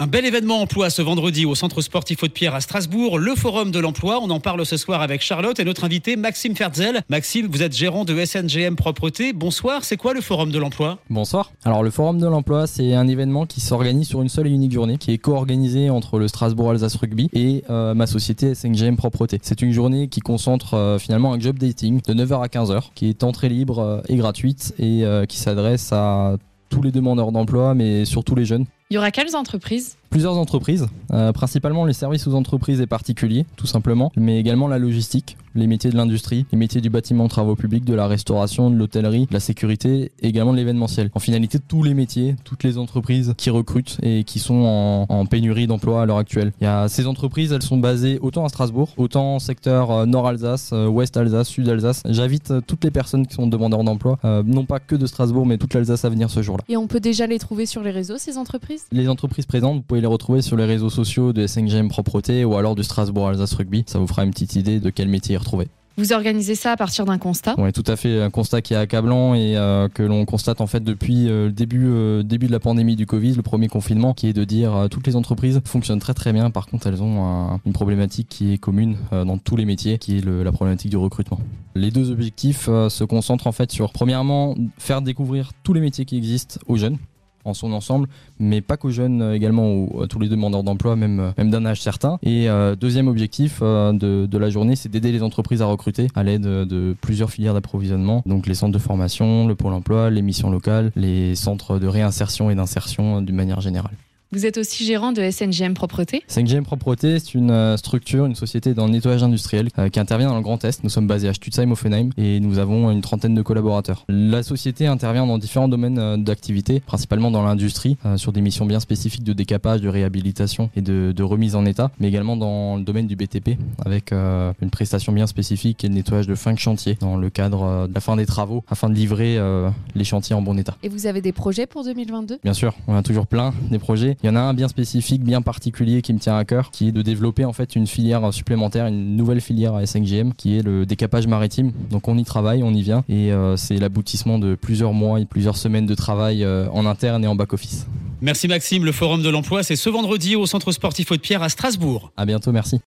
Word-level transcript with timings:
Un 0.00 0.08
bel 0.08 0.26
événement 0.26 0.60
emploi 0.60 0.90
ce 0.90 1.02
vendredi 1.02 1.46
au 1.46 1.54
Centre 1.54 1.80
sportif 1.80 2.24
Haute-Pierre 2.24 2.56
à 2.56 2.60
Strasbourg, 2.60 3.16
le 3.16 3.36
Forum 3.36 3.70
de 3.70 3.78
l'emploi. 3.78 4.18
On 4.20 4.28
en 4.30 4.40
parle 4.40 4.66
ce 4.66 4.76
soir 4.76 5.00
avec 5.00 5.20
Charlotte 5.20 5.60
et 5.60 5.64
notre 5.64 5.84
invité 5.84 6.16
Maxime 6.16 6.56
Fertzel. 6.56 7.02
Maxime, 7.08 7.46
vous 7.46 7.62
êtes 7.62 7.76
gérant 7.76 8.04
de 8.04 8.24
SNGM 8.24 8.74
Propreté. 8.74 9.32
Bonsoir, 9.32 9.84
c'est 9.84 9.96
quoi 9.96 10.12
le 10.12 10.20
Forum 10.20 10.50
de 10.50 10.58
l'emploi? 10.58 10.98
Bonsoir. 11.10 11.52
Alors 11.64 11.84
le 11.84 11.90
Forum 11.90 12.18
de 12.18 12.26
l'emploi, 12.26 12.66
c'est 12.66 12.92
un 12.92 13.06
événement 13.06 13.46
qui 13.46 13.60
s'organise 13.60 14.08
sur 14.08 14.20
une 14.20 14.28
seule 14.28 14.48
et 14.48 14.50
unique 14.50 14.72
journée, 14.72 14.98
qui 14.98 15.12
est 15.12 15.18
co-organisé 15.18 15.90
entre 15.90 16.18
le 16.18 16.26
Strasbourg 16.26 16.70
Alsace 16.70 16.96
Rugby 16.96 17.30
et 17.32 17.62
euh, 17.70 17.94
ma 17.94 18.08
société 18.08 18.56
SNGM 18.56 18.96
Propreté. 18.96 19.38
C'est 19.42 19.62
une 19.62 19.72
journée 19.72 20.08
qui 20.08 20.18
concentre 20.18 20.74
euh, 20.74 20.98
finalement 20.98 21.32
un 21.32 21.38
job 21.38 21.56
dating 21.56 22.00
de 22.04 22.14
9h 22.14 22.42
à 22.42 22.48
15h, 22.48 22.82
qui 22.96 23.08
est 23.08 23.22
entrée 23.22 23.48
libre 23.48 23.78
euh, 23.78 24.00
et 24.08 24.16
gratuite 24.16 24.74
et 24.80 25.04
qui 25.28 25.36
s'adresse 25.36 25.92
à 25.92 26.36
tous 26.68 26.82
les 26.82 26.90
demandeurs 26.90 27.30
d'emploi, 27.30 27.74
mais 27.74 28.04
surtout 28.04 28.34
les 28.34 28.44
jeunes. 28.44 28.66
Il 28.90 28.94
y 28.94 28.98
aura 28.98 29.10
quelles 29.10 29.34
entreprises 29.34 29.96
Plusieurs 30.10 30.36
entreprises, 30.36 30.86
euh, 31.10 31.32
principalement 31.32 31.86
les 31.86 31.94
services 31.94 32.26
aux 32.26 32.34
entreprises 32.34 32.82
et 32.82 32.86
particuliers, 32.86 33.46
tout 33.56 33.66
simplement, 33.66 34.12
mais 34.14 34.38
également 34.38 34.68
la 34.68 34.78
logistique, 34.78 35.38
les 35.54 35.66
métiers 35.66 35.90
de 35.90 35.96
l'industrie, 35.96 36.46
les 36.52 36.58
métiers 36.58 36.80
du 36.80 36.90
bâtiment, 36.90 37.28
travaux 37.28 37.56
publics, 37.56 37.84
de 37.84 37.94
la 37.94 38.06
restauration, 38.06 38.70
de 38.70 38.76
l'hôtellerie, 38.76 39.26
de 39.26 39.32
la 39.32 39.40
sécurité, 39.40 40.12
et 40.20 40.28
également 40.28 40.52
de 40.52 40.56
l'événementiel. 40.58 41.10
En 41.14 41.20
finalité, 41.20 41.58
tous 41.58 41.82
les 41.82 41.94
métiers, 41.94 42.36
toutes 42.44 42.64
les 42.64 42.78
entreprises 42.78 43.34
qui 43.36 43.50
recrutent 43.50 43.98
et 44.02 44.24
qui 44.24 44.38
sont 44.38 44.54
en, 44.54 45.06
en 45.08 45.26
pénurie 45.26 45.66
d'emploi 45.66 46.02
à 46.02 46.06
l'heure 46.06 46.18
actuelle. 46.18 46.52
Il 46.60 46.64
y 46.64 46.66
a 46.66 46.88
ces 46.88 47.06
entreprises, 47.06 47.52
elles 47.52 47.62
sont 47.62 47.78
basées 47.78 48.18
autant 48.20 48.44
à 48.44 48.48
Strasbourg, 48.48 48.90
autant 48.96 49.36
en 49.36 49.38
secteur 49.38 49.90
euh, 49.90 50.06
Nord-Alsace, 50.06 50.70
euh, 50.72 50.86
Ouest-Alsace, 50.86 51.48
Sud-Alsace. 51.48 52.02
J'invite 52.08 52.50
euh, 52.50 52.60
toutes 52.66 52.84
les 52.84 52.90
personnes 52.90 53.26
qui 53.26 53.34
sont 53.34 53.46
demandeurs 53.46 53.84
d'emploi, 53.84 54.18
euh, 54.24 54.42
non 54.44 54.64
pas 54.64 54.80
que 54.80 54.96
de 54.96 55.06
Strasbourg, 55.06 55.46
mais 55.46 55.58
toute 55.58 55.74
l'Alsace 55.74 56.04
à 56.04 56.08
venir 56.08 56.30
ce 56.30 56.42
jour-là. 56.42 56.64
Et 56.68 56.76
on 56.76 56.86
peut 56.86 57.00
déjà 57.00 57.26
les 57.26 57.38
trouver 57.38 57.66
sur 57.66 57.82
les 57.82 57.90
réseaux, 57.90 58.18
ces 58.18 58.38
entreprises? 58.38 58.84
Les 58.92 59.08
entreprises 59.08 59.46
présentes, 59.46 59.76
vous 59.76 59.82
pouvez 59.82 60.00
les 60.00 60.06
retrouver 60.06 60.42
sur 60.42 60.56
les 60.56 60.64
réseaux 60.64 60.90
sociaux 60.90 61.32
de 61.32 61.46
SNGM 61.46 61.88
Propreté 61.88 62.44
ou 62.44 62.56
alors 62.56 62.74
du 62.74 62.82
Strasbourg 62.82 63.28
Alsace 63.28 63.54
Rugby. 63.54 63.84
Ça 63.86 63.98
vous 63.98 64.06
fera 64.06 64.24
une 64.24 64.30
petite 64.30 64.56
idée 64.56 64.80
de 64.80 64.90
quel 64.90 65.08
métier 65.08 65.36
retrouver. 65.44 65.68
Vous 65.96 66.12
organisez 66.12 66.56
ça 66.56 66.72
à 66.72 66.76
partir 66.76 67.04
d'un 67.04 67.18
constat 67.18 67.54
Ouais, 67.56 67.70
tout 67.70 67.84
à 67.86 67.94
fait. 67.94 68.20
Un 68.20 68.28
constat 68.30 68.62
qui 68.62 68.74
est 68.74 68.76
accablant 68.76 69.32
et 69.36 69.56
euh, 69.56 69.88
que 69.88 70.02
l'on 70.02 70.24
constate 70.24 70.60
en 70.60 70.66
fait 70.66 70.82
depuis 70.82 71.28
euh, 71.28 71.46
le 71.46 71.52
début, 71.52 71.84
euh, 71.86 72.24
début 72.24 72.48
de 72.48 72.52
la 72.52 72.58
pandémie 72.58 72.96
du 72.96 73.06
Covid, 73.06 73.34
le 73.34 73.42
premier 73.42 73.68
confinement, 73.68 74.12
qui 74.12 74.26
est 74.26 74.32
de 74.32 74.42
dire 74.42 74.88
toutes 74.90 75.06
les 75.06 75.14
entreprises 75.14 75.60
fonctionnent 75.64 76.00
très 76.00 76.12
très 76.12 76.32
bien. 76.32 76.50
Par 76.50 76.66
contre, 76.66 76.88
elles 76.88 77.00
ont 77.00 77.24
un- 77.24 77.60
une 77.64 77.72
problématique 77.72 78.26
qui 78.28 78.52
est 78.52 78.58
commune 78.58 78.96
dans 79.12 79.38
tous 79.38 79.54
les 79.54 79.64
métiers, 79.66 79.98
qui 79.98 80.18
est 80.18 80.20
le- 80.20 80.42
la 80.42 80.50
problématique 80.50 80.90
du 80.90 80.96
recrutement. 80.96 81.38
Les 81.76 81.92
deux 81.92 82.10
objectifs 82.10 82.64
se 82.66 83.04
concentrent 83.04 83.46
en 83.46 83.52
fait 83.52 83.70
sur, 83.70 83.92
premièrement, 83.92 84.56
faire 84.78 85.00
découvrir 85.00 85.52
tous 85.62 85.74
les 85.74 85.80
métiers 85.80 86.04
qui 86.06 86.16
existent 86.16 86.58
aux 86.66 86.76
jeunes 86.76 86.98
en 87.44 87.54
son 87.54 87.72
ensemble, 87.72 88.08
mais 88.38 88.60
pas 88.60 88.76
qu'aux 88.76 88.90
jeunes, 88.90 89.22
euh, 89.22 89.34
également 89.34 89.72
aux, 89.72 90.02
à 90.02 90.06
tous 90.06 90.18
les 90.18 90.28
demandeurs 90.28 90.62
d'emploi, 90.62 90.96
même, 90.96 91.20
euh, 91.20 91.30
même 91.38 91.50
d'un 91.50 91.64
âge 91.66 91.80
certain. 91.80 92.18
Et 92.22 92.48
euh, 92.48 92.74
deuxième 92.76 93.08
objectif 93.08 93.60
euh, 93.62 93.92
de, 93.92 94.26
de 94.26 94.38
la 94.38 94.50
journée, 94.50 94.76
c'est 94.76 94.88
d'aider 94.88 95.12
les 95.12 95.22
entreprises 95.22 95.62
à 95.62 95.66
recruter 95.66 96.08
à 96.14 96.22
l'aide 96.22 96.42
de, 96.42 96.96
plusieurs 97.00 97.30
filières 97.30 97.54
d'approvisionnement, 97.54 98.22
donc 98.26 98.46
les 98.46 98.54
centres 98.54 98.72
de 98.72 98.78
formation, 98.78 99.46
le 99.46 99.54
pôle 99.54 99.72
emploi, 99.72 100.10
les 100.10 100.22
missions 100.22 100.50
locales, 100.50 100.92
les 100.96 101.34
centres 101.34 101.78
de 101.78 101.86
réinsertion 101.86 102.50
et 102.50 102.54
d'insertion 102.54 103.20
d'une 103.20 103.36
manière 103.36 103.60
générale. 103.60 103.94
Vous 104.34 104.46
êtes 104.46 104.58
aussi 104.58 104.84
gérant 104.84 105.12
de 105.12 105.30
SNGM 105.30 105.74
Propreté 105.74 106.24
5GM 106.28 106.64
Propreté, 106.64 107.20
c'est 107.20 107.34
une 107.34 107.52
euh, 107.52 107.76
structure, 107.76 108.26
une 108.26 108.34
société 108.34 108.74
dans 108.74 108.86
le 108.86 108.90
nettoyage 108.90 109.22
industriel 109.22 109.68
euh, 109.78 109.88
qui 109.88 110.00
intervient 110.00 110.26
dans 110.26 110.34
le 110.34 110.42
Grand 110.42 110.64
Est. 110.64 110.82
Nous 110.82 110.90
sommes 110.90 111.06
basés 111.06 111.28
à 111.28 111.32
Stutzheim-Offenheim 111.32 112.10
et 112.18 112.40
nous 112.40 112.58
avons 112.58 112.90
une 112.90 113.00
trentaine 113.00 113.36
de 113.36 113.42
collaborateurs. 113.42 114.04
La 114.08 114.42
société 114.42 114.88
intervient 114.88 115.24
dans 115.24 115.38
différents 115.38 115.68
domaines 115.68 116.00
euh, 116.00 116.16
d'activité, 116.16 116.80
principalement 116.80 117.30
dans 117.30 117.44
l'industrie, 117.44 117.96
euh, 118.06 118.16
sur 118.16 118.32
des 118.32 118.40
missions 118.40 118.66
bien 118.66 118.80
spécifiques 118.80 119.22
de 119.22 119.32
décapage, 119.32 119.82
de 119.82 119.88
réhabilitation 119.88 120.68
et 120.74 120.82
de, 120.82 121.12
de 121.12 121.22
remise 121.22 121.54
en 121.54 121.64
état, 121.64 121.92
mais 122.00 122.08
également 122.08 122.36
dans 122.36 122.74
le 122.74 122.82
domaine 122.82 123.06
du 123.06 123.14
BTP 123.14 123.50
avec 123.84 124.12
euh, 124.12 124.52
une 124.60 124.70
prestation 124.70 125.12
bien 125.12 125.26
spécifique 125.26 125.78
qui 125.78 125.86
est 125.86 125.88
le 125.88 125.94
nettoyage 125.94 126.26
de 126.26 126.34
fin 126.34 126.52
de 126.52 126.58
chantier 126.58 126.96
dans 127.00 127.16
le 127.16 127.30
cadre 127.30 127.62
euh, 127.62 127.86
de 127.86 127.94
la 127.94 128.00
fin 128.00 128.16
des 128.16 128.26
travaux 128.26 128.64
afin 128.68 128.88
de 128.88 128.94
livrer 128.94 129.36
euh, 129.38 129.70
les 129.94 130.04
chantiers 130.04 130.34
en 130.34 130.42
bon 130.42 130.58
état. 130.58 130.76
Et 130.82 130.88
vous 130.88 131.06
avez 131.06 131.20
des 131.20 131.32
projets 131.32 131.66
pour 131.66 131.84
2022 131.84 132.38
Bien 132.42 132.52
sûr, 132.52 132.74
on 132.86 132.94
a 132.94 133.02
toujours 133.02 133.26
plein 133.26 133.52
des 133.70 133.78
projets. 133.78 134.16
Il 134.24 134.28
y 134.28 134.30
en 134.30 134.36
a 134.36 134.40
un 134.40 134.54
bien 134.54 134.68
spécifique, 134.68 135.22
bien 135.22 135.42
particulier 135.42 136.00
qui 136.00 136.14
me 136.14 136.18
tient 136.18 136.38
à 136.38 136.46
cœur, 136.46 136.70
qui 136.70 136.88
est 136.88 136.92
de 136.92 137.02
développer 137.02 137.44
en 137.44 137.52
fait 137.52 137.76
une 137.76 137.86
filière 137.86 138.32
supplémentaire, 138.32 138.86
une 138.86 139.16
nouvelle 139.16 139.42
filière 139.42 139.74
à 139.74 139.82
S5GM, 139.82 140.32
qui 140.32 140.56
est 140.56 140.62
le 140.62 140.86
décapage 140.86 141.26
maritime. 141.26 141.72
Donc 141.90 142.08
on 142.08 142.16
y 142.16 142.24
travaille, 142.24 142.62
on 142.62 142.72
y 142.72 142.80
vient, 142.80 143.04
et 143.10 143.32
euh, 143.32 143.58
c'est 143.58 143.76
l'aboutissement 143.76 144.38
de 144.38 144.54
plusieurs 144.54 144.94
mois 144.94 145.20
et 145.20 145.26
plusieurs 145.26 145.58
semaines 145.58 145.84
de 145.84 145.94
travail 145.94 146.42
euh, 146.42 146.68
en 146.72 146.86
interne 146.86 147.22
et 147.22 147.26
en 147.26 147.34
back 147.34 147.52
office. 147.52 147.86
Merci 148.22 148.48
Maxime, 148.48 148.86
le 148.86 148.92
Forum 148.92 149.22
de 149.22 149.28
l'emploi, 149.28 149.62
c'est 149.62 149.76
ce 149.76 149.90
vendredi 149.90 150.36
au 150.36 150.46
Centre 150.46 150.72
sportif 150.72 151.10
Haute-Pierre 151.10 151.42
à 151.42 151.50
Strasbourg. 151.50 152.10
À 152.16 152.24
bientôt, 152.24 152.50
merci. 152.50 152.80